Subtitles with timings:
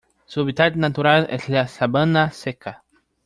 [0.25, 2.83] Su hábitat natural es la sabana seca.